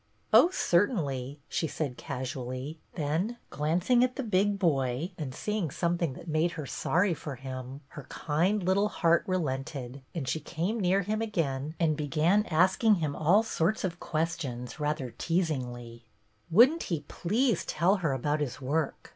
[0.33, 6.13] "Oh, certainly," she said casually; then glancing at the big boy and seeing some thing
[6.13, 11.03] that made her sorry for him, her kind little heart relented and she came near
[11.03, 16.01] him again and began asking him all sorts of ques tions rather tcasingly.
[16.49, 19.09] Would n't he please tell her about his work?